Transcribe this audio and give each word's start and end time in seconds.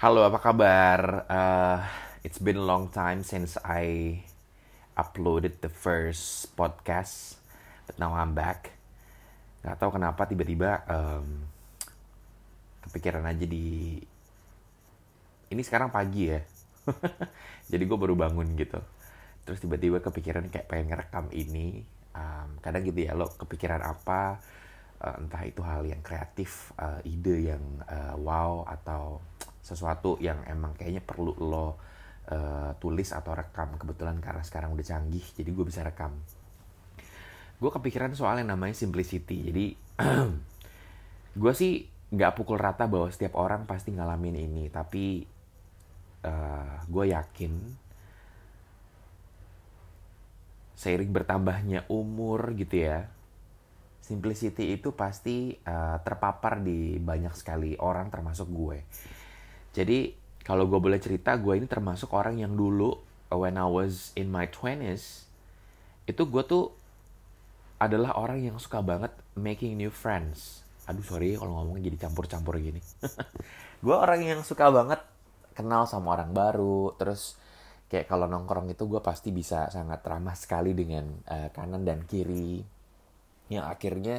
Halo, 0.00 0.24
apa 0.24 0.40
kabar? 0.40 1.28
Uh, 1.28 1.84
it's 2.24 2.40
been 2.40 2.56
a 2.56 2.64
long 2.64 2.88
time 2.88 3.20
since 3.20 3.60
I 3.60 4.16
uploaded 4.96 5.60
the 5.60 5.68
first 5.68 6.56
podcast, 6.56 7.36
but 7.84 8.00
now 8.00 8.16
I'm 8.16 8.32
back. 8.32 8.72
Gak 9.60 9.76
tau 9.76 9.92
kenapa 9.92 10.24
tiba-tiba 10.24 10.88
um, 10.88 11.44
kepikiran 12.88 13.28
aja 13.28 13.44
di 13.44 14.00
ini 15.52 15.60
sekarang 15.60 15.92
pagi 15.92 16.32
ya, 16.32 16.40
jadi 17.76 17.84
gue 17.84 17.98
baru 18.00 18.16
bangun 18.16 18.56
gitu. 18.56 18.80
Terus 19.44 19.60
tiba-tiba 19.60 20.00
kepikiran 20.00 20.48
kayak 20.48 20.64
pengen 20.64 20.96
ngerekam 20.96 21.28
ini. 21.36 21.84
Um, 22.16 22.56
kadang 22.64 22.88
gitu 22.88 23.04
ya, 23.04 23.12
lo 23.12 23.28
kepikiran 23.36 23.84
apa? 23.84 24.40
Uh, 24.96 25.20
entah 25.20 25.44
itu 25.44 25.60
hal 25.60 25.84
yang 25.84 26.00
kreatif, 26.00 26.72
uh, 26.80 27.04
ide 27.04 27.52
yang 27.52 27.84
uh, 27.84 28.16
wow 28.16 28.64
atau 28.64 29.20
sesuatu 29.70 30.18
yang 30.18 30.42
emang 30.50 30.74
kayaknya 30.74 30.98
perlu 31.06 31.38
lo 31.38 31.66
uh, 32.26 32.74
tulis 32.82 33.14
atau 33.14 33.30
rekam. 33.30 33.78
Kebetulan 33.78 34.18
karena 34.18 34.42
sekarang 34.42 34.74
udah 34.74 34.82
canggih 34.82 35.22
jadi 35.22 35.50
gue 35.54 35.64
bisa 35.66 35.86
rekam. 35.86 36.10
Gue 37.62 37.70
kepikiran 37.70 38.10
soal 38.18 38.42
yang 38.42 38.50
namanya 38.50 38.74
simplicity. 38.74 39.46
Jadi 39.46 39.66
gue 41.40 41.52
sih 41.54 41.86
nggak 42.10 42.34
pukul 42.34 42.58
rata 42.58 42.90
bahwa 42.90 43.06
setiap 43.14 43.38
orang 43.38 43.70
pasti 43.70 43.94
ngalamin 43.94 44.34
ini. 44.34 44.66
Tapi 44.66 45.22
uh, 46.26 46.82
gue 46.90 47.04
yakin 47.14 47.52
seiring 50.80 51.12
bertambahnya 51.12 51.84
umur 51.92 52.56
gitu 52.56 52.88
ya 52.88 53.04
simplicity 54.00 54.74
itu 54.74 54.96
pasti 54.96 55.54
uh, 55.54 56.00
terpapar 56.02 56.64
di 56.64 56.96
banyak 56.96 57.30
sekali 57.36 57.76
orang 57.78 58.10
termasuk 58.10 58.48
gue 58.48 58.78
jadi 59.70 60.14
kalau 60.42 60.66
gue 60.66 60.80
boleh 60.82 60.98
cerita, 60.98 61.36
gue 61.38 61.54
ini 61.54 61.68
termasuk 61.70 62.10
orang 62.10 62.42
yang 62.42 62.58
dulu 62.58 62.98
when 63.30 63.54
I 63.54 63.68
was 63.70 64.10
in 64.18 64.32
my 64.32 64.50
20s 64.50 65.30
itu 66.10 66.22
gue 66.26 66.42
tuh 66.42 66.74
adalah 67.78 68.18
orang 68.18 68.42
yang 68.42 68.58
suka 68.58 68.82
banget 68.82 69.14
making 69.38 69.78
new 69.78 69.94
friends. 69.94 70.66
Aduh 70.90 71.06
sorry 71.06 71.38
kalau 71.38 71.62
ngomongnya 71.62 71.86
jadi 71.86 72.10
campur-campur 72.10 72.58
gini. 72.58 72.82
gue 73.84 73.94
orang 73.94 74.26
yang 74.26 74.40
suka 74.42 74.68
banget 74.74 75.00
kenal 75.54 75.86
sama 75.86 76.18
orang 76.18 76.34
baru, 76.34 76.98
terus 76.98 77.38
kayak 77.86 78.10
kalau 78.10 78.26
nongkrong 78.26 78.74
itu 78.74 78.90
gue 78.90 78.98
pasti 78.98 79.30
bisa 79.30 79.70
sangat 79.70 80.02
ramah 80.02 80.34
sekali 80.34 80.74
dengan 80.74 81.06
uh, 81.30 81.48
kanan 81.54 81.86
dan 81.86 82.02
kiri. 82.04 82.58
Yang 83.46 83.64
akhirnya 83.70 84.16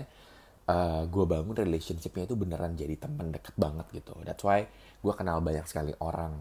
uh, 0.71 1.03
gue 1.05 1.25
bangun 1.27 1.55
relationshipnya 1.55 2.23
itu 2.31 2.35
beneran 2.39 2.79
jadi 2.79 2.95
teman 2.95 3.35
deket 3.35 3.55
banget 3.59 3.85
gitu. 3.91 4.15
That's 4.23 4.41
why 4.41 4.65
gue 5.03 5.13
kenal 5.13 5.43
banyak 5.43 5.67
sekali 5.67 5.91
orang. 5.99 6.39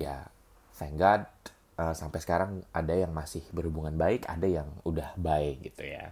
Ya 0.00 0.26
thank 0.74 0.98
God 0.98 1.22
uh, 1.78 1.94
sampai 1.94 2.18
sekarang 2.18 2.50
ada 2.74 2.94
yang 2.96 3.14
masih 3.14 3.44
berhubungan 3.54 3.94
baik 3.94 4.26
ada 4.26 4.46
yang 4.48 4.68
udah 4.82 5.14
baik 5.14 5.70
gitu 5.70 5.86
ya. 5.86 6.10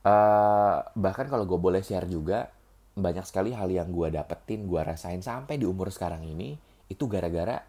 Uh, 0.00 0.80
bahkan 0.96 1.28
kalau 1.28 1.44
gue 1.44 1.60
boleh 1.60 1.84
share 1.84 2.08
juga 2.08 2.48
banyak 2.96 3.24
sekali 3.28 3.52
hal 3.52 3.68
yang 3.68 3.92
gue 3.92 4.08
dapetin 4.08 4.64
gue 4.64 4.80
rasain 4.80 5.20
sampai 5.20 5.60
di 5.60 5.68
umur 5.68 5.92
sekarang 5.92 6.24
ini 6.24 6.56
itu 6.88 7.04
gara-gara 7.04 7.60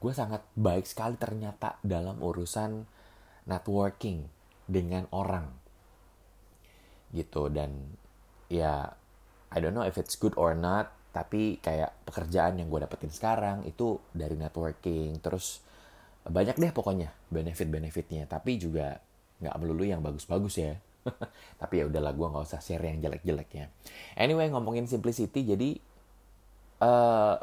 gue 0.00 0.12
sangat 0.12 0.40
baik 0.56 0.88
sekali 0.88 1.20
ternyata 1.20 1.80
dalam 1.84 2.20
urusan 2.20 2.84
networking 3.44 4.24
dengan 4.64 5.04
orang 5.12 5.63
gitu. 7.14 7.46
Dan 7.48 7.94
ya 8.50 8.90
I 9.54 9.58
don't 9.62 9.72
know 9.72 9.86
if 9.86 9.94
it's 9.96 10.18
good 10.18 10.34
or 10.34 10.52
not 10.58 10.90
tapi 11.14 11.62
kayak 11.62 11.94
pekerjaan 12.10 12.58
yang 12.58 12.66
gue 12.66 12.82
dapetin 12.82 13.14
sekarang 13.14 13.62
itu 13.64 14.02
dari 14.10 14.34
networking. 14.34 15.22
Terus 15.22 15.62
banyak 16.26 16.58
deh 16.58 16.74
pokoknya 16.74 17.14
benefit-benefitnya. 17.30 18.26
Tapi 18.26 18.58
juga 18.58 18.98
nggak 19.38 19.56
melulu 19.62 19.86
yang 19.86 20.02
bagus-bagus 20.02 20.58
ya. 20.58 20.74
Tapi 21.62 21.74
ya 21.78 21.84
udahlah 21.86 22.10
gue 22.10 22.26
nggak 22.26 22.44
usah 22.50 22.58
share 22.58 22.82
yang 22.82 22.98
jelek-jeleknya. 22.98 23.70
Anyway 24.18 24.50
ngomongin 24.50 24.90
simplicity 24.90 25.46
jadi 25.46 25.70
uh, 26.82 27.38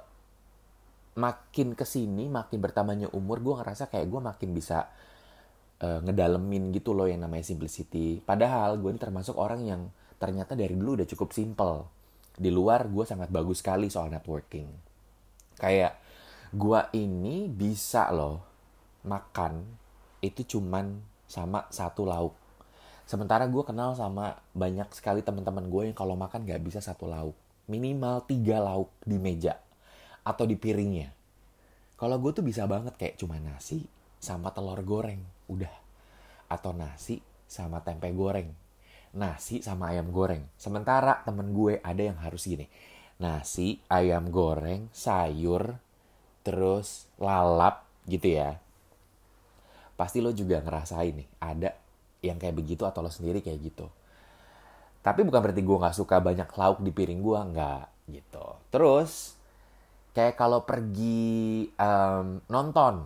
makin 1.16 1.76
ke 1.76 1.84
sini 1.84 2.28
makin 2.32 2.60
bertambahnya 2.64 3.12
umur 3.12 3.44
gue 3.44 3.56
ngerasa 3.60 3.92
kayak 3.92 4.08
gue 4.08 4.22
makin 4.24 4.50
bisa 4.56 4.88
uh, 5.82 6.00
ngedalemin 6.06 6.72
gitu 6.72 6.94
loh 6.94 7.10
yang 7.10 7.26
namanya 7.26 7.44
simplicity. 7.44 8.22
Padahal 8.22 8.78
gue 8.78 8.90
ini 8.94 9.02
termasuk 9.02 9.36
orang 9.36 9.62
yang 9.66 9.82
ternyata 10.22 10.54
dari 10.54 10.78
dulu 10.78 11.02
udah 11.02 11.08
cukup 11.10 11.34
simple. 11.34 11.90
Di 12.38 12.54
luar 12.54 12.88
gue 12.88 13.04
sangat 13.04 13.34
bagus 13.34 13.60
sekali 13.60 13.90
soal 13.90 14.14
networking. 14.14 14.70
Kayak 15.58 15.98
gue 16.54 16.82
ini 16.98 17.50
bisa 17.50 18.08
loh 18.14 18.46
makan 19.06 19.66
itu 20.22 20.58
cuman 20.58 21.02
sama 21.26 21.66
satu 21.74 22.06
lauk. 22.06 22.38
Sementara 23.10 23.50
gue 23.50 23.64
kenal 23.66 23.98
sama 23.98 24.40
banyak 24.56 24.88
sekali 24.96 25.26
teman-teman 25.26 25.68
gue 25.68 25.92
yang 25.92 25.98
kalau 25.98 26.16
makan 26.16 26.48
gak 26.48 26.62
bisa 26.64 26.80
satu 26.80 27.10
lauk. 27.10 27.36
Minimal 27.68 28.24
tiga 28.30 28.62
lauk 28.62 28.94
di 29.04 29.18
meja 29.18 29.58
atau 30.22 30.46
di 30.46 30.56
piringnya. 30.56 31.12
Kalau 31.98 32.18
gue 32.18 32.32
tuh 32.34 32.46
bisa 32.46 32.66
banget 32.70 32.94
kayak 32.98 33.18
cuma 33.20 33.38
nasi 33.42 33.86
sama 34.22 34.54
telur 34.54 34.78
goreng 34.86 35.22
udah 35.52 35.74
atau 36.48 36.72
nasi 36.72 37.20
sama 37.48 37.84
tempe 37.84 38.08
goreng 38.16 38.62
nasi 39.12 39.60
sama 39.60 39.92
ayam 39.92 40.12
goreng. 40.12 40.44
Sementara 40.56 41.20
temen 41.28 41.52
gue 41.52 41.80
ada 41.84 42.00
yang 42.00 42.18
harus 42.20 42.48
gini. 42.48 42.68
Nasi, 43.22 43.78
ayam 43.92 44.34
goreng, 44.34 44.90
sayur, 44.90 45.78
terus 46.42 47.06
lalap 47.22 47.86
gitu 48.10 48.34
ya. 48.34 48.58
Pasti 49.94 50.24
lo 50.24 50.34
juga 50.34 50.58
ngerasain 50.64 51.14
nih, 51.14 51.30
ada 51.38 51.70
yang 52.26 52.42
kayak 52.42 52.58
begitu 52.58 52.88
atau 52.88 53.06
lo 53.06 53.14
sendiri 53.14 53.46
kayak 53.46 53.60
gitu. 53.62 53.86
Tapi 55.06 55.22
bukan 55.22 55.42
berarti 55.42 55.62
gue 55.62 55.78
gak 55.82 55.98
suka 55.98 56.18
banyak 56.18 56.50
lauk 56.50 56.82
di 56.82 56.90
piring 56.94 57.22
gue, 57.22 57.40
nggak 57.54 57.84
gitu. 58.10 58.46
Terus, 58.74 59.38
kayak 60.18 60.38
kalau 60.38 60.66
pergi 60.66 61.70
um, 61.78 62.42
nonton, 62.50 63.06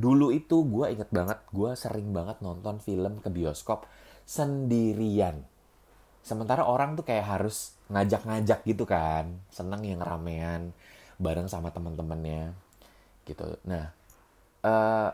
dulu 0.00 0.32
itu 0.32 0.64
gue 0.64 0.96
inget 0.96 1.12
banget, 1.12 1.38
gue 1.52 1.70
sering 1.76 2.08
banget 2.16 2.40
nonton 2.40 2.80
film 2.80 3.20
ke 3.20 3.28
bioskop 3.28 3.84
sendirian. 4.24 5.44
Sementara 6.24 6.64
orang 6.64 6.96
tuh 6.96 7.04
kayak 7.04 7.26
harus 7.28 7.76
ngajak-ngajak 7.92 8.64
gitu 8.64 8.88
kan. 8.88 9.44
Seneng 9.52 9.84
yang 9.84 10.00
ramean 10.00 10.72
bareng 11.20 11.52
sama 11.52 11.68
teman-temannya 11.68 12.56
gitu. 13.28 13.60
Nah, 13.68 13.92
uh, 14.64 15.10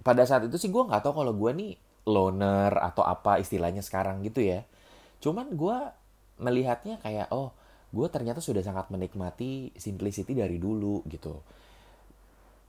pada 0.00 0.22
saat 0.24 0.48
itu 0.48 0.56
sih 0.56 0.72
gue 0.72 0.82
nggak 0.82 1.04
tahu 1.04 1.20
kalau 1.20 1.36
gue 1.36 1.52
nih 1.52 1.72
loner 2.08 2.72
atau 2.80 3.04
apa 3.04 3.36
istilahnya 3.38 3.84
sekarang 3.84 4.24
gitu 4.24 4.40
ya. 4.40 4.64
Cuman 5.20 5.52
gue 5.52 5.76
melihatnya 6.40 6.96
kayak 7.04 7.28
oh 7.30 7.52
gue 7.92 8.08
ternyata 8.08 8.40
sudah 8.40 8.64
sangat 8.64 8.88
menikmati 8.88 9.76
simplicity 9.76 10.32
dari 10.32 10.56
dulu 10.56 11.04
gitu 11.12 11.44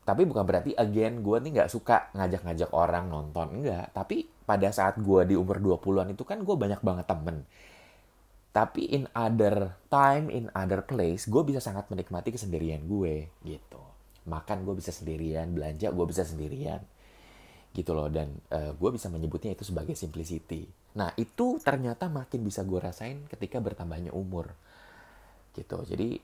tapi 0.03 0.27
bukan 0.27 0.43
berarti 0.43 0.75
again 0.75 1.23
gue 1.23 1.37
nih 1.39 1.51
nggak 1.59 1.71
suka 1.71 2.11
ngajak-ngajak 2.15 2.69
orang 2.75 3.07
nonton 3.07 3.63
enggak 3.63 3.87
tapi 3.95 4.27
pada 4.43 4.69
saat 4.75 4.99
gue 4.99 5.21
di 5.23 5.35
umur 5.39 5.63
20-an 5.63 6.11
itu 6.11 6.23
kan 6.27 6.43
gue 6.43 6.55
banyak 6.55 6.83
banget 6.83 7.07
temen. 7.07 7.47
Tapi 8.53 8.85
in 8.93 9.09
other 9.17 9.73
time 9.89 10.29
in 10.29 10.51
other 10.53 10.85
place 10.85 11.25
gue 11.25 11.41
bisa 11.41 11.57
sangat 11.63 11.89
menikmati 11.89 12.29
kesendirian 12.29 12.85
gue 12.85 13.31
gitu. 13.47 13.81
Makan 14.29 14.67
gue 14.67 14.75
bisa 14.77 14.93
sendirian 14.93 15.49
belanja 15.55 15.89
gue 15.89 16.05
bisa 16.05 16.21
sendirian 16.27 16.83
gitu 17.73 17.97
loh. 17.97 18.11
Dan 18.11 18.35
uh, 18.53 18.69
eh, 18.69 18.71
gue 18.75 18.89
bisa 18.93 19.09
menyebutnya 19.09 19.57
itu 19.57 19.65
sebagai 19.65 19.97
simplicity. 19.97 20.69
Nah 20.99 21.09
itu 21.17 21.57
ternyata 21.57 22.11
makin 22.11 22.45
bisa 22.45 22.61
gue 22.61 22.77
rasain 22.77 23.25
ketika 23.31 23.57
bertambahnya 23.57 24.13
umur 24.13 24.53
gitu. 25.57 25.81
Jadi 25.87 26.21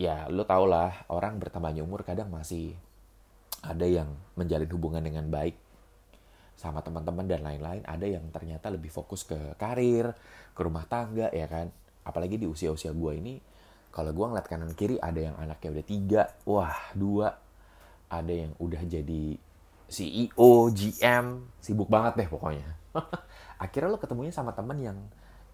ya 0.00 0.26
lo 0.26 0.42
tau 0.48 0.66
lah 0.66 1.06
orang 1.14 1.38
bertambahnya 1.38 1.86
umur 1.86 2.02
kadang 2.02 2.30
masih 2.30 2.74
ada 3.62 3.86
yang 3.86 4.08
menjalin 4.38 4.70
hubungan 4.70 5.02
dengan 5.02 5.26
baik 5.26 5.58
sama 6.58 6.82
teman-teman 6.82 7.26
dan 7.26 7.42
lain-lain. 7.42 7.82
Ada 7.86 8.06
yang 8.18 8.26
ternyata 8.34 8.70
lebih 8.70 8.90
fokus 8.90 9.22
ke 9.22 9.54
karir 9.58 10.14
ke 10.54 10.60
rumah 10.62 10.86
tangga 10.86 11.30
ya 11.30 11.46
kan? 11.46 11.70
Apalagi 12.02 12.38
di 12.38 12.46
usia-usia 12.50 12.90
gue 12.90 13.12
ini 13.14 13.34
kalau 13.94 14.14
gue 14.14 14.26
ngeliat 14.26 14.46
kanan 14.46 14.74
kiri 14.74 14.98
ada 14.98 15.18
yang 15.18 15.36
anaknya 15.38 15.68
udah 15.78 15.86
tiga 15.86 16.22
wah 16.46 16.76
dua. 16.94 17.34
Ada 18.08 18.32
yang 18.32 18.52
udah 18.56 18.82
jadi 18.88 19.36
CEO 19.88 20.72
GM 20.72 21.26
sibuk 21.60 21.92
banget 21.92 22.24
deh 22.24 22.28
pokoknya. 22.28 22.68
Akhirnya 23.64 23.92
lo 23.92 24.00
ketemunya 24.00 24.32
sama 24.32 24.56
temen 24.56 24.80
yang 24.80 24.98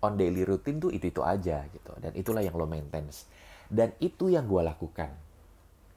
on 0.04 0.14
daily 0.14 0.46
routine 0.46 0.78
tuh 0.78 0.94
itu 0.94 1.10
itu 1.10 1.20
aja 1.24 1.66
gitu. 1.66 1.92
Dan 1.98 2.14
itulah 2.14 2.46
yang 2.46 2.54
lo 2.54 2.68
maintenance 2.68 3.26
dan 3.72 3.96
itu 4.00 4.30
yang 4.30 4.44
gue 4.46 4.62
lakukan. 4.62 5.10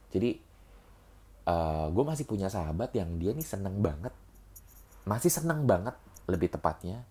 Jadi 0.10 0.40
uh, 1.48 1.52
eh, 1.52 1.86
gue 1.96 2.04
masih 2.04 2.26
punya 2.28 2.52
sahabat 2.52 2.92
yang 2.94 3.16
dia 3.18 3.32
nih 3.32 3.46
seneng 3.48 3.80
banget. 3.80 4.12
Masih 5.08 5.32
seneng 5.32 5.64
banget 5.64 5.96
lebih 6.28 6.52
tepatnya 6.52 7.08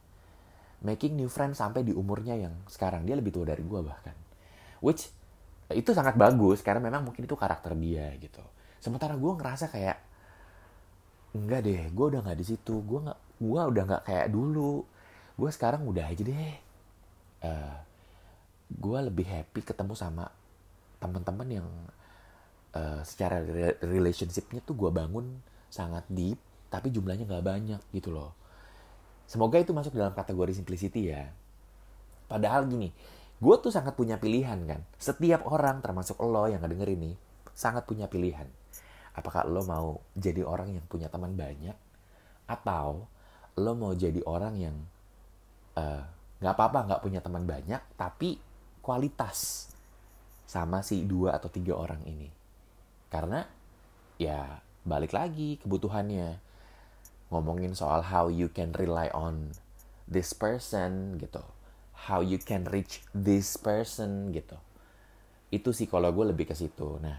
making 0.84 1.16
new 1.16 1.30
friend 1.32 1.56
sampai 1.56 1.80
di 1.86 1.90
umurnya 1.96 2.36
yang 2.36 2.52
sekarang. 2.68 3.08
Dia 3.08 3.16
lebih 3.16 3.32
tua 3.32 3.48
dari 3.48 3.64
gue 3.64 3.80
bahkan. 3.80 4.12
Which 4.84 5.08
itu 5.72 5.90
sangat 5.96 6.14
bagus 6.14 6.62
karena 6.62 6.78
memang 6.84 7.02
mungkin 7.08 7.24
itu 7.24 7.34
karakter 7.34 7.72
dia 7.74 8.12
gitu. 8.20 8.44
Sementara 8.78 9.16
gue 9.16 9.32
ngerasa 9.32 9.72
kayak 9.72 9.98
enggak 11.36 11.60
deh 11.64 11.82
gue 11.90 12.06
udah 12.12 12.20
nggak 12.22 12.38
di 12.38 12.46
situ. 12.46 12.84
Gue 12.84 13.00
nggak 13.08 13.20
gue 13.40 13.60
udah 13.72 13.82
nggak 13.88 14.02
kayak 14.04 14.26
dulu. 14.28 14.84
Gue 15.36 15.50
sekarang 15.50 15.82
udah 15.88 16.04
aja 16.06 16.22
deh. 16.22 16.54
Uh, 17.40 17.76
gue 18.66 18.98
lebih 19.00 19.26
happy 19.26 19.62
ketemu 19.62 19.94
sama 19.96 20.28
teman-teman 21.00 21.48
yang 21.48 21.68
uh, 22.76 23.00
secara 23.00 23.40
relationshipnya 23.80 24.60
tuh 24.60 24.76
gue 24.76 24.90
bangun 24.92 25.40
sangat 25.72 26.04
deep 26.12 26.36
tapi 26.68 26.92
jumlahnya 26.92 27.24
nggak 27.24 27.46
banyak 27.46 27.80
gitu 27.96 28.12
loh. 28.12 28.36
Semoga 29.26 29.58
itu 29.58 29.72
masuk 29.74 29.96
dalam 29.96 30.12
kategori 30.12 30.54
simplicity 30.54 31.10
ya. 31.10 31.32
Padahal 32.28 32.68
gini 32.68 32.92
gue 33.36 33.56
tuh 33.60 33.72
sangat 33.72 33.96
punya 33.96 34.20
pilihan 34.20 34.60
kan. 34.68 34.80
Setiap 35.00 35.48
orang 35.48 35.80
termasuk 35.80 36.20
lo 36.20 36.44
yang 36.46 36.60
ngedenger 36.60 36.92
ini 36.92 37.16
sangat 37.56 37.88
punya 37.88 38.06
pilihan. 38.06 38.46
Apakah 39.16 39.48
lo 39.48 39.64
mau 39.64 40.04
jadi 40.12 40.44
orang 40.44 40.76
yang 40.76 40.84
punya 40.84 41.08
teman 41.08 41.32
banyak 41.32 41.76
atau 42.46 43.08
lo 43.56 43.72
mau 43.72 43.96
jadi 43.96 44.20
orang 44.28 44.54
yang 44.60 44.76
eh, 45.74 46.02
nggak 46.38 46.52
uh, 46.52 46.56
apa-apa 46.56 46.78
nggak 46.86 47.02
punya 47.02 47.20
teman 47.24 47.48
banyak 47.48 47.80
tapi 47.96 48.36
kualitas 48.84 49.72
sama 50.46 50.84
si 50.84 51.02
dua 51.02 51.34
atau 51.40 51.50
tiga 51.50 51.74
orang 51.74 52.04
ini 52.06 52.28
karena 53.08 53.46
ya 54.20 54.62
balik 54.86 55.14
lagi 55.14 55.58
kebutuhannya. 55.62 56.42
Ngomongin 57.26 57.74
soal 57.74 58.06
how 58.06 58.30
you 58.30 58.46
can 58.54 58.70
rely 58.78 59.10
on 59.10 59.50
this 60.06 60.30
person 60.30 61.18
gitu. 61.18 61.42
How 62.06 62.22
you 62.22 62.38
can 62.38 62.62
reach 62.70 63.02
this 63.10 63.58
person 63.58 64.30
gitu. 64.30 64.54
Itu 65.50 65.74
sih 65.74 65.90
kalau 65.90 66.14
gue 66.14 66.30
lebih 66.30 66.46
ke 66.46 66.54
situ. 66.54 67.02
Nah 67.02 67.18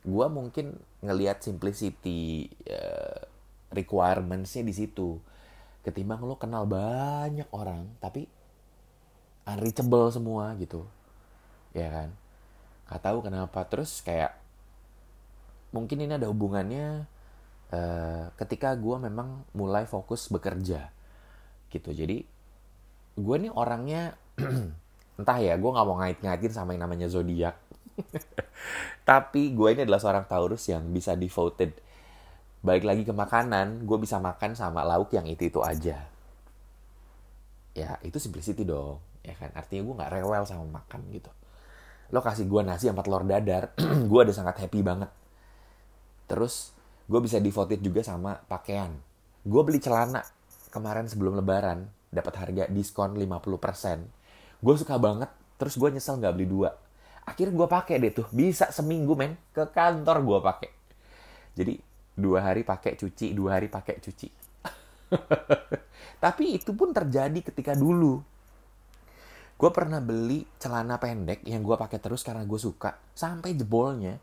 gue 0.00 0.26
mungkin 0.32 0.74
ngelihat 1.04 1.44
simplicity 1.44 2.50
uh, 2.66 3.22
requirementsnya 3.70 4.66
di 4.66 4.74
situ. 4.74 5.22
Ketimbang 5.86 6.26
lo 6.26 6.36
kenal 6.36 6.66
banyak 6.66 7.46
orang 7.54 7.86
tapi 8.02 8.26
unreachable 9.46 10.10
semua 10.10 10.58
gitu. 10.58 10.84
Ya 11.70 11.86
kan? 11.86 12.08
Nggak 12.90 13.02
tahu 13.06 13.18
kenapa. 13.22 13.62
Terus 13.70 14.02
kayak 14.02 14.39
mungkin 15.70 16.02
ini 16.02 16.12
ada 16.16 16.26
hubungannya 16.26 17.06
uh, 17.70 18.24
ketika 18.38 18.74
gue 18.74 18.96
memang 18.98 19.46
mulai 19.54 19.86
fokus 19.86 20.26
bekerja 20.30 20.90
gitu 21.70 21.90
jadi 21.94 22.26
gue 23.14 23.36
nih 23.46 23.52
orangnya 23.54 24.18
entah 25.18 25.38
ya 25.38 25.54
gue 25.54 25.70
nggak 25.70 25.86
mau 25.86 25.96
ngait-ngaitin 26.02 26.52
sama 26.54 26.74
yang 26.74 26.88
namanya 26.88 27.06
zodiak 27.06 27.54
Tapi 29.08 29.52
gue 29.52 29.68
ini 29.74 29.80
adalah 29.84 30.00
seorang 30.00 30.24
Taurus 30.26 30.64
yang 30.70 30.84
bisa 30.90 31.14
devoted. 31.16 31.76
Balik 32.60 32.84
lagi 32.84 33.02
ke 33.08 33.12
makanan, 33.14 33.88
gue 33.88 33.98
bisa 34.00 34.20
makan 34.20 34.52
sama 34.52 34.84
lauk 34.84 35.12
yang 35.16 35.24
itu-itu 35.24 35.64
aja. 35.64 36.04
Ya, 37.72 37.90
itu 38.04 38.20
simplicity 38.20 38.66
dong. 38.66 39.00
Ya 39.24 39.32
kan, 39.36 39.52
artinya 39.56 39.82
gue 39.88 39.94
gak 40.04 40.12
rewel 40.12 40.44
sama 40.44 40.64
makan 40.68 41.00
gitu. 41.12 41.32
Lo 42.12 42.20
kasih 42.20 42.44
gue 42.44 42.60
nasi 42.66 42.90
sama 42.90 43.00
telur 43.00 43.24
dadar, 43.24 43.72
gue 44.10 44.20
udah 44.20 44.34
sangat 44.34 44.60
happy 44.60 44.84
banget. 44.84 45.08
Terus, 46.30 46.70
gue 47.10 47.18
bisa 47.18 47.42
devoted 47.42 47.82
juga 47.82 48.06
sama 48.06 48.38
pakaian. 48.46 48.94
Gue 49.42 49.66
beli 49.66 49.82
celana 49.82 50.22
kemarin 50.70 51.10
sebelum 51.10 51.34
lebaran, 51.34 51.90
dapat 52.14 52.38
harga 52.38 52.70
diskon 52.70 53.18
50%. 53.18 54.62
Gue 54.62 54.74
suka 54.78 54.94
banget, 55.02 55.26
terus 55.58 55.74
gue 55.74 55.90
nyesel 55.90 56.22
gak 56.22 56.38
beli 56.38 56.46
dua. 56.46 56.70
Akhirnya 57.26 57.54
gue 57.58 57.68
pakai 57.68 57.98
deh 57.98 58.12
tuh 58.14 58.26
bisa 58.30 58.70
seminggu 58.70 59.18
men. 59.18 59.34
Ke 59.50 59.66
kantor 59.70 60.22
gue 60.22 60.38
pakai. 60.38 60.70
Jadi 61.58 61.74
dua 62.14 62.44
hari 62.44 62.62
pakai 62.66 62.98
cuci 62.98 63.32
dua 63.32 63.58
hari 63.58 63.66
pakai 63.70 63.96
cuci. 64.02 64.28
Tapi 66.24 66.44
itu 66.54 66.70
pun 66.74 66.94
terjadi 66.94 67.40
ketika 67.40 67.74
dulu. 67.74 68.22
Gue 69.60 69.70
pernah 69.70 70.00
beli 70.00 70.48
celana 70.56 70.96
pendek 70.96 71.44
yang 71.44 71.60
gue 71.60 71.76
pakai 71.76 72.00
terus 72.00 72.24
karena 72.24 72.44
gue 72.48 72.60
suka 72.60 72.96
sampai 73.12 73.52
jebolnya. 73.52 74.16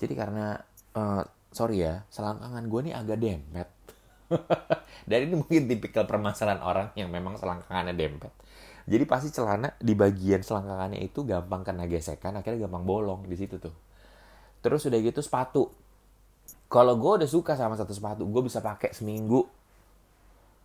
Jadi 0.00 0.14
karena 0.16 0.56
uh, 0.96 1.22
sorry 1.52 1.84
ya 1.84 2.04
selangkangan 2.08 2.64
gue 2.66 2.80
nih 2.90 2.94
agak 2.96 3.18
dempet 3.20 3.68
dan 5.08 5.18
ini 5.28 5.34
mungkin 5.36 5.68
tipikal 5.68 6.08
permasalahan 6.08 6.64
orang 6.64 6.88
yang 6.96 7.12
memang 7.12 7.36
selangkangannya 7.36 7.92
dempet 7.92 8.32
jadi 8.82 9.04
pasti 9.06 9.30
celana 9.30 9.70
di 9.78 9.94
bagian 9.94 10.42
selangkangannya 10.42 10.98
itu 10.98 11.22
gampang 11.22 11.62
kena 11.62 11.86
gesekan, 11.86 12.34
akhirnya 12.34 12.66
gampang 12.66 12.82
bolong 12.82 13.30
di 13.30 13.36
situ 13.38 13.62
tuh. 13.62 13.74
Terus 14.58 14.82
udah 14.90 14.98
gitu 14.98 15.20
sepatu. 15.22 15.70
Kalau 16.66 16.98
gue 16.98 17.22
udah 17.22 17.30
suka 17.30 17.54
sama 17.54 17.78
satu 17.78 17.94
sepatu, 17.94 18.26
gue 18.26 18.42
bisa 18.42 18.58
pakai 18.58 18.90
seminggu. 18.90 19.46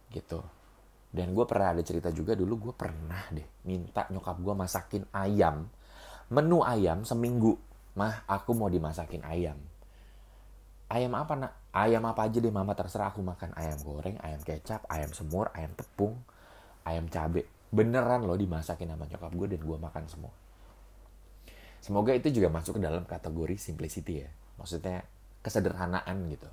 Gitu. 0.09 0.39
Dan 1.13 1.37
gue 1.37 1.45
pernah 1.45 1.77
ada 1.77 1.81
cerita 1.85 2.09
juga 2.09 2.33
dulu 2.33 2.69
gue 2.69 2.73
pernah 2.75 3.31
deh 3.31 3.45
minta 3.63 4.09
nyokap 4.09 4.37
gue 4.41 4.53
masakin 4.57 5.03
ayam. 5.13 5.69
Menu 6.33 6.65
ayam 6.65 7.05
seminggu. 7.05 7.53
Mah, 7.97 8.25
aku 8.25 8.53
mau 8.57 8.69
dimasakin 8.69 9.25
ayam. 9.25 9.57
Ayam 10.87 11.13
apa 11.19 11.33
nak? 11.35 11.53
Ayam 11.75 12.03
apa 12.07 12.27
aja 12.27 12.39
deh 12.39 12.53
mama. 12.53 12.71
Terserah 12.73 13.11
aku 13.11 13.19
makan. 13.19 13.51
Ayam 13.55 13.77
goreng, 13.83 14.15
ayam 14.23 14.39
kecap, 14.39 14.87
ayam 14.87 15.11
semur, 15.11 15.51
ayam 15.51 15.71
tepung, 15.75 16.15
ayam 16.87 17.07
cabai 17.11 17.43
beneran 17.67 18.23
loh 18.23 18.39
dimasakin 18.39 18.95
sama 18.95 19.03
nyokap 19.11 19.31
gue 19.35 19.47
dan 19.51 19.61
gue 19.61 19.77
makan 19.77 20.03
semua. 20.07 20.31
Semoga 21.83 22.15
itu 22.15 22.31
juga 22.31 22.47
masuk 22.47 22.79
ke 22.79 22.81
dalam 22.81 23.03
kategori 23.03 23.55
simplicity 23.59 24.23
ya. 24.23 24.29
Maksudnya 24.55 25.03
kesederhanaan 25.43 26.31
gitu. 26.31 26.49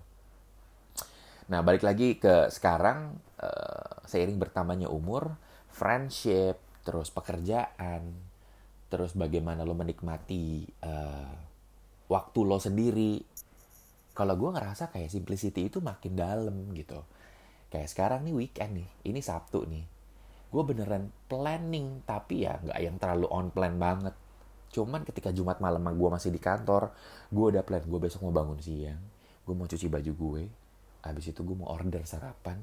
Nah 1.51 1.61
balik 1.63 1.85
lagi 1.85 2.17
ke 2.19 2.49
sekarang 2.51 3.15
uh, 3.41 3.95
seiring 4.09 4.41
bertambahnya 4.41 4.89
umur 4.89 5.37
friendship 5.71 6.61
terus 6.85 7.11
pekerjaan 7.11 8.15
terus 8.89 9.17
bagaimana 9.17 9.67
lo 9.67 9.75
menikmati 9.75 10.69
uh, 10.85 11.35
waktu 12.07 12.41
lo 12.45 12.61
sendiri 12.61 13.19
kalau 14.15 14.39
gue 14.39 14.51
ngerasa 14.55 14.95
kayak 14.95 15.11
simplicity 15.11 15.67
itu 15.67 15.83
makin 15.83 16.15
dalam 16.15 16.71
gitu. 16.73 17.03
Kayak 17.69 17.91
sekarang 17.91 18.21
nih 18.23 18.35
weekend 18.35 18.73
nih 18.79 18.89
ini 19.11 19.21
sabtu 19.21 19.67
nih. 19.67 19.83
Gue 20.55 20.63
beneran 20.63 21.11
planning 21.27 22.07
tapi 22.07 22.47
ya 22.47 22.63
nggak 22.63 22.79
yang 22.79 22.97
terlalu 23.03 23.27
on 23.27 23.51
plan 23.51 23.75
banget. 23.75 24.15
Cuman 24.71 25.03
ketika 25.03 25.35
Jumat 25.35 25.59
malam 25.59 25.83
gue 25.83 26.09
masih 26.11 26.31
di 26.31 26.39
kantor 26.39 26.95
gue 27.35 27.45
udah 27.51 27.67
plan 27.67 27.83
gue 27.83 27.99
besok 27.99 28.31
mau 28.31 28.35
bangun 28.35 28.59
siang 28.63 29.03
gue 29.45 29.53
mau 29.53 29.69
cuci 29.69 29.87
baju 29.93 30.13
gue 30.17 30.43
habis 31.05 31.29
itu 31.29 31.41
gue 31.45 31.53
mau 31.53 31.69
order 31.69 32.01
sarapan 32.09 32.57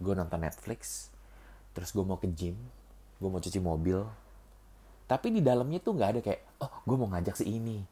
gue 0.00 0.12
nonton 0.16 0.40
Netflix 0.40 1.12
terus 1.76 1.92
gue 1.92 2.00
mau 2.00 2.16
ke 2.16 2.30
gym 2.32 2.56
gue 3.18 3.28
mau 3.28 3.42
cuci 3.42 3.58
mobil. 3.58 3.98
Tapi 5.06 5.28
di 5.28 5.44
dalamnya 5.44 5.82
tuh 5.82 5.92
nggak 5.98 6.10
ada 6.14 6.20
kayak 6.24 6.40
oh 6.62 6.72
gue 6.86 6.96
mau 6.96 7.10
ngajak 7.10 7.42
si 7.42 7.46
ini 7.50 7.82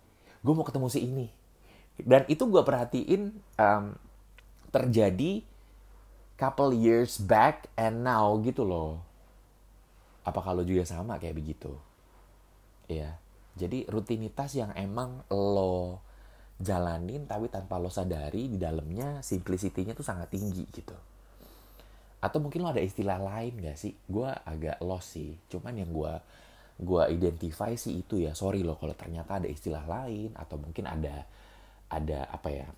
gue 0.40 0.54
mau 0.56 0.64
ketemu 0.64 0.88
si 0.88 1.00
ini 1.04 1.26
dan 2.07 2.23
itu 2.30 2.47
gue 2.47 2.62
perhatiin 2.62 3.33
um, 3.59 3.85
terjadi 4.71 5.42
couple 6.40 6.73
years 6.73 7.21
back 7.21 7.69
and 7.76 8.00
now 8.07 8.37
gitu 8.40 8.64
loh 8.64 9.11
apa 10.25 10.40
kalau 10.45 10.62
juga 10.62 10.85
sama 10.85 11.16
kayak 11.16 11.37
begitu? 11.37 11.73
Ya, 12.90 13.16
jadi 13.57 13.87
rutinitas 13.88 14.52
yang 14.59 14.75
emang 14.76 15.25
lo 15.30 16.02
jalanin 16.61 17.25
tapi 17.25 17.49
tanpa 17.49 17.80
lo 17.80 17.88
sadari 17.88 18.50
di 18.50 18.61
dalamnya 18.61 19.25
simplicity-nya 19.25 19.97
tuh 19.97 20.04
sangat 20.04 20.28
tinggi 20.28 20.66
gitu. 20.69 20.95
Atau 22.21 22.38
mungkin 22.45 22.62
lo 22.62 22.69
ada 22.69 22.85
istilah 22.85 23.16
lain 23.16 23.64
gak 23.64 23.78
sih? 23.80 23.97
Gue 24.04 24.28
agak 24.28 24.83
lost 24.85 25.16
sih. 25.16 25.40
Cuman 25.49 25.73
yang 25.73 25.88
gue 25.88 26.14
gue 26.80 27.02
identify 27.16 27.73
sih 27.80 28.04
itu 28.04 28.21
ya. 28.21 28.37
Sorry 28.37 28.61
lo 28.61 28.76
kalau 28.76 28.92
ternyata 28.92 29.40
ada 29.40 29.49
istilah 29.49 29.88
lain 29.88 30.37
atau 30.37 30.61
mungkin 30.61 30.85
ada 30.85 31.25
ada 31.90 32.30
apa 32.30 32.49
ya? 32.49 32.68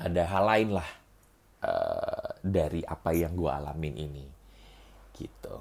Ada 0.00 0.22
hal 0.28 0.44
lain 0.46 0.68
lah 0.76 0.88
uh, 1.64 2.28
dari 2.44 2.84
apa 2.84 3.10
yang 3.16 3.32
gue 3.36 3.50
alamin 3.50 3.96
ini 3.96 4.26
gitu. 5.16 5.56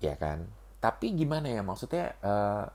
Ya 0.00 0.16
kan? 0.16 0.44
Tapi 0.80 1.16
gimana 1.16 1.48
ya 1.48 1.64
maksudnya 1.64 2.12
uh, 2.20 2.68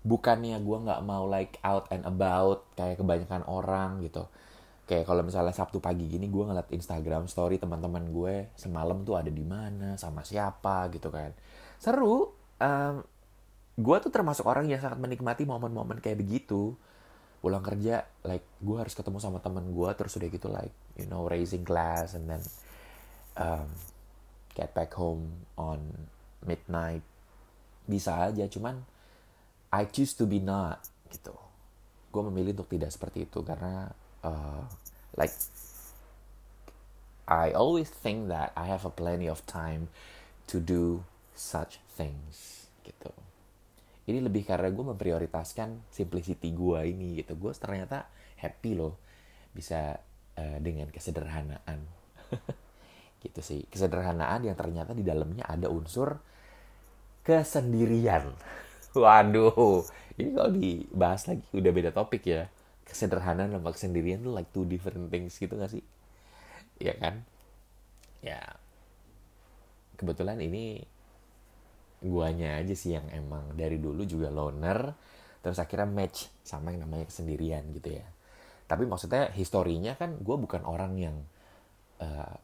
bukannya 0.00 0.56
gue 0.64 0.78
nggak 0.80 1.02
mau 1.04 1.28
like 1.28 1.60
out 1.60 1.92
and 1.92 2.08
about 2.08 2.64
kayak 2.72 2.96
kebanyakan 3.00 3.44
orang 3.44 4.00
gitu. 4.00 4.24
Kayak 4.88 5.06
kalau 5.06 5.22
misalnya 5.22 5.54
Sabtu 5.54 5.78
pagi 5.78 6.08
gini 6.08 6.26
gue 6.26 6.44
ngeliat 6.44 6.72
Instagram 6.72 7.28
story 7.28 7.60
teman-teman 7.60 8.10
gue 8.10 8.50
semalam 8.56 9.04
tuh 9.04 9.20
ada 9.20 9.30
di 9.30 9.44
mana 9.44 9.94
sama 10.00 10.24
siapa 10.24 10.88
gitu 10.90 11.12
kan. 11.12 11.36
Seru 11.76 12.32
um, 12.58 12.94
gue 13.76 13.96
tuh 14.02 14.12
termasuk 14.12 14.44
orang 14.48 14.66
yang 14.68 14.80
sangat 14.80 14.98
menikmati 14.98 15.46
momen-momen 15.46 16.00
kayak 16.02 16.20
begitu 16.20 16.74
pulang 17.40 17.64
kerja 17.64 18.04
like 18.28 18.44
gue 18.60 18.76
harus 18.76 18.92
ketemu 18.92 19.16
sama 19.16 19.40
teman 19.40 19.64
gue 19.64 19.90
terus 19.96 20.12
udah 20.20 20.28
gitu 20.28 20.48
like 20.52 20.76
you 21.00 21.08
know 21.08 21.24
raising 21.24 21.64
class 21.64 22.12
and 22.12 22.28
then 22.28 22.44
um, 23.40 23.68
get 24.52 24.76
back 24.76 24.92
home 24.94 25.48
on 25.56 26.08
midnight. 26.44 27.00
Bisa 27.88 28.28
aja 28.30 28.44
cuman 28.46 28.84
I 29.72 29.88
choose 29.88 30.12
to 30.20 30.28
be 30.28 30.38
not 30.38 30.84
gitu. 31.08 31.34
Gue 32.12 32.22
memilih 32.28 32.58
untuk 32.58 32.70
tidak 32.70 32.92
seperti 32.92 33.24
itu 33.24 33.40
karena 33.40 33.88
uh, 34.20 34.68
like 35.16 35.32
I 37.30 37.54
always 37.54 37.88
think 37.88 38.26
that 38.28 38.50
I 38.58 38.66
have 38.66 38.82
a 38.82 38.92
plenty 38.92 39.30
of 39.30 39.46
time 39.46 39.88
to 40.50 40.58
do 40.58 41.06
such 41.38 41.78
things 41.94 42.66
gitu 42.82 43.14
ini 44.10 44.20
lebih 44.20 44.42
karena 44.42 44.68
gue 44.68 44.84
memprioritaskan 44.94 45.88
simplicity 45.94 46.50
gue 46.50 46.78
ini 46.84 47.22
gitu. 47.22 47.38
Gue 47.38 47.54
ternyata 47.54 48.10
happy 48.36 48.74
loh 48.74 48.98
bisa 49.54 49.96
uh, 50.36 50.58
dengan 50.58 50.90
kesederhanaan. 50.90 51.80
Gitu 53.20 53.40
sih. 53.44 53.60
Kesederhanaan 53.68 54.48
yang 54.48 54.56
ternyata 54.56 54.96
di 54.96 55.04
dalamnya 55.04 55.44
ada 55.44 55.68
unsur 55.68 56.16
kesendirian. 57.20 58.32
Waduh. 58.96 59.84
Ini 60.16 60.30
kalau 60.32 60.50
dibahas 60.52 61.28
lagi 61.28 61.44
udah 61.52 61.72
beda 61.72 61.90
topik 61.92 62.24
ya. 62.24 62.48
Kesederhanaan 62.88 63.54
sama 63.54 63.70
kesendirian 63.70 64.24
tuh 64.24 64.32
like 64.34 64.50
two 64.50 64.66
different 64.66 65.12
things 65.12 65.36
gitu 65.36 65.54
gak 65.54 65.70
sih? 65.70 65.84
Ya 66.80 66.96
kan? 66.96 67.22
Ya. 68.24 68.40
Kebetulan 70.00 70.40
ini 70.40 70.82
guanya 72.00 72.56
aja 72.56 72.72
sih 72.72 72.96
yang 72.96 73.06
emang 73.12 73.52
dari 73.52 73.76
dulu 73.76 74.08
juga 74.08 74.32
loner 74.32 74.96
terus 75.40 75.56
akhirnya 75.56 75.88
match 75.88 76.28
sama 76.44 76.72
yang 76.72 76.84
namanya 76.84 77.08
kesendirian 77.08 77.64
gitu 77.72 77.96
ya. 77.96 78.06
Tapi 78.68 78.84
maksudnya 78.84 79.32
historinya 79.32 79.96
kan 79.96 80.20
gue 80.20 80.36
bukan 80.36 80.62
orang 80.68 80.92
yang 81.00 81.16
uh, 82.00 82.34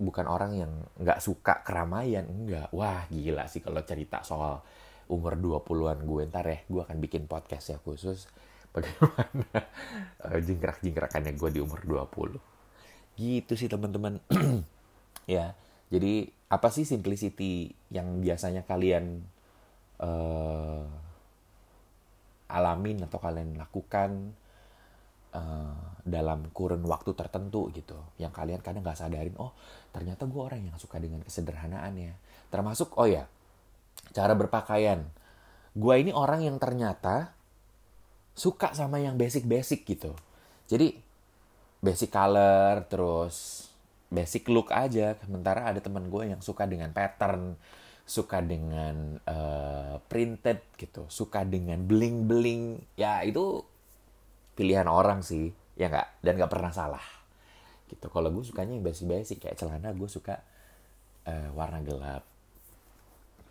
bukan 0.00 0.26
orang 0.30 0.52
yang 0.56 0.72
nggak 0.96 1.18
suka 1.18 1.60
keramaian 1.66 2.24
enggak. 2.24 2.70
Wah 2.70 3.04
gila 3.10 3.50
sih 3.50 3.60
kalau 3.60 3.82
cerita 3.82 4.22
soal 4.22 4.62
umur 5.10 5.34
20-an 5.34 6.06
gue 6.06 6.22
ntar 6.30 6.46
ya 6.46 6.58
gue 6.70 6.80
akan 6.86 7.02
bikin 7.02 7.26
podcast 7.26 7.74
ya 7.74 7.78
khusus 7.82 8.30
bagaimana 8.70 9.58
uh, 10.22 10.38
jingkrak-jingkrakannya 10.46 11.34
gue 11.34 11.50
di 11.50 11.58
umur 11.58 11.82
20 11.82 12.38
gitu 13.18 13.52
sih 13.58 13.68
teman-teman. 13.68 14.18
Ya 15.28 15.54
jadi 15.90 16.30
apa 16.50 16.70
sih 16.70 16.86
simplicity 16.86 17.70
yang 17.90 18.22
biasanya 18.22 18.62
kalian 18.62 19.26
uh, 19.98 20.86
alamin 22.50 23.02
atau 23.06 23.18
kalian 23.18 23.58
lakukan 23.58 24.34
uh, 25.34 25.78
dalam 26.06 26.46
kurun 26.54 26.82
waktu 26.86 27.14
tertentu 27.14 27.70
gitu? 27.74 27.98
Yang 28.22 28.32
kalian 28.34 28.60
kadang 28.62 28.82
nggak 28.86 28.98
sadarin 28.98 29.34
oh 29.42 29.50
ternyata 29.90 30.26
gue 30.30 30.42
orang 30.42 30.62
yang 30.62 30.78
suka 30.78 31.02
dengan 31.02 31.26
kesederhanaan 31.26 31.94
ya. 31.98 32.14
Termasuk 32.50 32.94
oh 32.94 33.10
ya 33.10 33.26
cara 34.14 34.38
berpakaian. 34.38 35.06
Gue 35.74 36.02
ini 36.02 36.10
orang 36.14 36.42
yang 36.42 36.58
ternyata 36.58 37.34
suka 38.34 38.74
sama 38.74 39.02
yang 39.02 39.18
basic-basic 39.18 39.86
gitu. 39.86 40.14
Jadi 40.70 40.98
basic 41.82 42.14
color 42.14 42.86
terus 42.86 43.69
basic 44.10 44.50
look 44.50 44.74
aja. 44.74 45.14
Sementara 45.22 45.70
ada 45.70 45.78
teman 45.78 46.10
gue 46.10 46.34
yang 46.34 46.42
suka 46.42 46.66
dengan 46.66 46.90
pattern 46.90 47.54
suka 48.10 48.42
dengan 48.42 49.22
uh, 49.22 50.02
printed 50.10 50.66
gitu 50.74 51.06
suka 51.06 51.46
dengan 51.46 51.78
bling 51.86 52.26
bling 52.26 52.82
ya 52.98 53.22
itu 53.22 53.62
pilihan 54.58 54.90
orang 54.90 55.22
sih 55.22 55.54
ya 55.78 55.86
nggak? 55.86 56.20
Dan 56.20 56.36
nggak 56.36 56.50
pernah 56.50 56.74
salah 56.74 57.06
gitu. 57.86 58.10
Kalau 58.10 58.28
gue 58.34 58.42
sukanya 58.42 58.74
yang 58.74 58.86
basic 58.86 59.06
basic 59.06 59.38
kayak 59.46 59.56
celana 59.58 59.94
gue 59.94 60.10
suka 60.10 60.42
uh, 61.30 61.50
warna 61.54 61.78
gelap. 61.86 62.26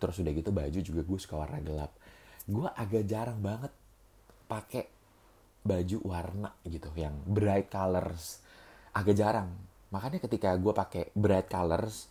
Terus 0.00 0.16
udah 0.20 0.32
gitu 0.32 0.50
baju 0.52 0.78
juga 0.80 1.00
gue 1.04 1.18
suka 1.20 1.36
warna 1.40 1.58
gelap. 1.64 1.92
Gue 2.44 2.68
agak 2.68 3.04
jarang 3.08 3.40
banget 3.40 3.72
pakai 4.44 4.84
baju 5.60 5.96
warna 6.04 6.52
gitu 6.68 6.88
yang 6.96 7.16
bright 7.24 7.72
colors. 7.72 8.44
Agak 8.92 9.16
jarang 9.16 9.69
makanya 9.90 10.22
ketika 10.22 10.54
gue 10.54 10.70
pakai 10.70 11.10
bright 11.14 11.50
colors 11.50 12.06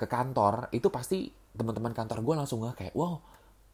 ke 0.00 0.08
kantor 0.08 0.72
itu 0.72 0.88
pasti 0.88 1.28
teman-teman 1.52 1.92
kantor 1.92 2.24
gue 2.24 2.34
langsung 2.40 2.64
nggak 2.64 2.76
kayak 2.76 2.94
wow 2.96 3.20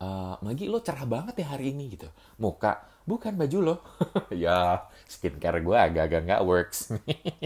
uh, 0.00 0.36
Magi 0.44 0.68
lo 0.68 0.80
cerah 0.84 1.06
banget 1.08 1.40
ya 1.40 1.56
hari 1.56 1.72
ini 1.72 1.96
gitu. 1.96 2.08
Muka 2.40 2.84
bukan 3.08 3.36
baju 3.36 3.58
lo. 3.62 3.76
Ya 4.34 4.88
skincare 5.08 5.62
gue 5.62 5.76
agak-agak 5.76 6.20
nggak 6.26 6.42
works. 6.44 6.92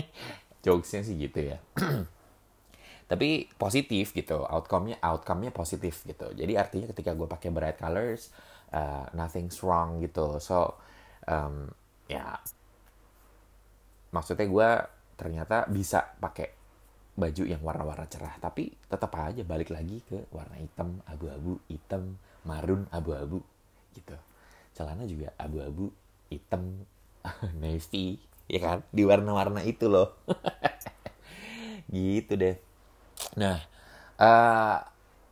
Jokesnya 0.64 1.02
sih 1.06 1.16
gitu 1.16 1.54
ya. 1.54 1.58
Tapi 3.10 3.50
positif 3.58 4.14
gitu 4.14 4.46
outcome-nya 4.46 5.02
outcome-nya 5.02 5.50
positif 5.50 6.06
gitu. 6.06 6.30
Jadi 6.30 6.54
artinya 6.54 6.86
ketika 6.94 7.14
gue 7.14 7.26
pakai 7.26 7.50
bright 7.50 7.78
colors 7.78 8.30
uh, 8.70 9.06
nothing's 9.14 9.58
wrong 9.62 10.02
gitu. 10.02 10.38
So 10.42 10.78
um, 11.26 11.70
ya. 12.06 12.38
Maksudnya 14.10 14.46
gue 14.50 14.70
ternyata 15.20 15.68
bisa 15.68 16.16
pakai 16.16 16.48
baju 17.12 17.44
yang 17.44 17.60
warna-warna 17.60 18.08
cerah 18.08 18.40
tapi 18.40 18.72
tetap 18.88 19.12
aja 19.20 19.44
balik 19.44 19.68
lagi 19.68 20.00
ke 20.08 20.24
warna 20.32 20.56
hitam 20.56 21.04
abu-abu 21.04 21.60
hitam 21.68 22.16
marun 22.48 22.88
abu-abu 22.88 23.44
gitu. 23.92 24.16
Celana 24.72 25.04
juga 25.04 25.36
abu-abu 25.36 25.92
hitam 26.32 26.88
navy 27.60 28.16
ya 28.48 28.60
kan? 28.64 28.78
Di 28.88 29.04
warna-warna 29.04 29.60
itu 29.60 29.92
loh. 29.92 30.16
Gitu 31.92 32.38
deh. 32.38 32.56
Nah 33.36 33.60
uh, 34.16 34.78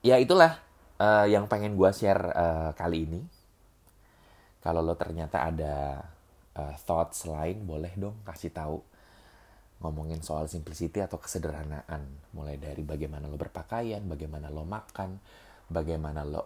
ya 0.04 0.20
itulah 0.20 0.60
uh, 1.00 1.24
yang 1.24 1.48
pengen 1.48 1.80
gue 1.80 1.90
share 1.96 2.28
uh, 2.36 2.70
kali 2.76 3.08
ini. 3.08 3.24
Kalau 4.60 4.84
lo 4.84 4.92
ternyata 4.98 5.48
ada 5.48 6.02
uh, 6.58 6.74
thoughts 6.84 7.24
lain 7.24 7.64
boleh 7.64 7.94
dong 7.96 8.20
kasih 8.26 8.52
tahu 8.52 8.82
ngomongin 9.78 10.18
soal 10.26 10.50
simplicity 10.50 10.98
atau 10.98 11.22
kesederhanaan. 11.22 12.02
Mulai 12.34 12.58
dari 12.58 12.82
bagaimana 12.82 13.30
lo 13.30 13.38
berpakaian 13.38 14.02
bagaimana 14.06 14.50
lo 14.50 14.66
makan 14.66 15.18
bagaimana 15.70 16.26
lo 16.26 16.42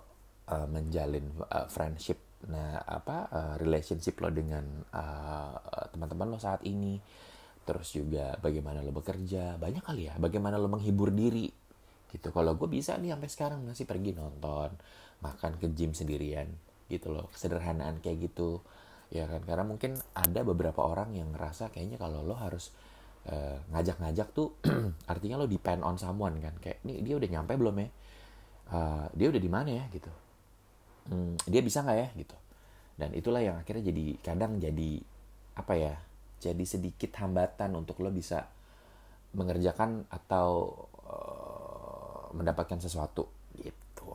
uh, 0.53 0.69
menjalin 0.69 1.33
uh, 1.49 1.69
friendship 1.71 2.19
nah 2.43 2.83
apa 2.83 3.31
uh, 3.31 3.55
relationship 3.63 4.19
lo 4.19 4.27
dengan 4.35 4.67
uh, 4.93 5.57
teman-teman 5.95 6.29
lo 6.29 6.39
saat 6.39 6.61
ini. 6.69 7.01
Terus 7.63 7.95
juga 7.95 8.37
bagaimana 8.43 8.85
lo 8.85 8.93
bekerja. 8.93 9.57
Banyak 9.57 9.83
kali 9.87 10.13
ya 10.13 10.15
bagaimana 10.21 10.61
lo 10.61 10.69
menghibur 10.69 11.15
diri. 11.15 11.49
Gitu. 12.13 12.29
Kalau 12.29 12.53
gue 12.61 12.69
bisa 12.69 13.01
nih 13.01 13.17
sampai 13.17 13.31
sekarang 13.33 13.61
masih 13.65 13.89
pergi 13.89 14.13
nonton 14.13 14.77
makan 15.25 15.57
ke 15.57 15.73
gym 15.73 15.97
sendirian. 15.97 16.53
Gitu 16.91 17.09
loh 17.09 17.33
kesederhanaan 17.33 18.05
kayak 18.05 18.29
gitu. 18.29 18.61
Ya 19.09 19.25
kan 19.29 19.41
karena 19.45 19.65
mungkin 19.65 19.97
ada 20.13 20.41
beberapa 20.45 20.85
orang 20.85 21.17
yang 21.17 21.33
ngerasa 21.33 21.73
kayaknya 21.73 21.97
kalau 21.97 22.21
lo 22.27 22.37
harus 22.37 22.75
eh, 23.29 23.59
ngajak-ngajak 23.71 24.29
tuh 24.35 24.59
artinya 25.13 25.43
lo 25.43 25.47
depend 25.47 25.87
on 25.87 25.99
someone 25.99 26.39
kan. 26.43 26.55
Kayak 26.59 26.83
ini 26.87 27.03
dia 27.05 27.15
udah 27.19 27.29
nyampe 27.29 27.53
belum 27.55 27.77
ya? 27.79 27.89
Uh, 28.73 29.05
dia 29.13 29.29
udah 29.29 29.43
di 29.43 29.51
mana 29.53 29.71
ya? 29.71 29.85
Gitu. 29.93 30.11
Hmm, 31.13 31.37
dia 31.45 31.61
bisa 31.61 31.85
nggak 31.85 31.99
ya? 31.99 32.09
Gitu. 32.17 32.37
Dan 32.97 33.11
itulah 33.15 33.43
yang 33.43 33.57
akhirnya 33.61 33.91
jadi 33.93 34.05
kadang 34.23 34.57
jadi 34.63 34.91
apa 35.53 35.75
ya 35.77 35.95
jadi 36.43 36.65
sedikit 36.65 37.13
hambatan 37.23 37.77
untuk 37.77 38.03
lo 38.03 38.11
bisa 38.11 38.49
mengerjakan 39.37 40.09
atau 40.11 40.75
uh, 41.07 42.35
mendapatkan 42.35 42.83
sesuatu. 42.83 43.29
Gitu. 43.55 44.09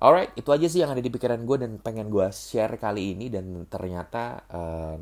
Alright 0.00 0.32
itu 0.38 0.48
aja 0.48 0.64
sih 0.64 0.80
yang 0.80 0.94
ada 0.96 1.02
di 1.02 1.12
pikiran 1.12 1.44
gue 1.44 1.56
dan 1.60 1.72
pengen 1.76 2.08
gue 2.08 2.24
share 2.32 2.80
kali 2.80 3.12
ini 3.18 3.28
dan 3.28 3.68
ternyata 3.68 4.46
uh, 4.48 4.96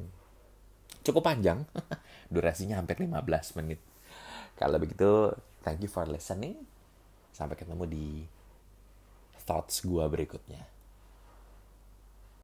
cukup 1.09 1.25
panjang. 1.25 1.65
Durasinya 2.35 2.77
hampir 2.79 3.01
15 3.01 3.59
menit. 3.59 3.81
Kalau 4.55 4.77
begitu, 4.77 5.33
thank 5.65 5.81
you 5.81 5.91
for 5.91 6.05
listening. 6.05 6.61
Sampai 7.33 7.57
ketemu 7.57 7.85
di 7.89 8.07
thoughts 9.49 9.81
gua 9.81 10.11
berikutnya. 10.13 10.78